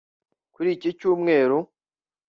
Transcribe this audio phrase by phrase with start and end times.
[0.53, 1.57] kuri iki cyumweru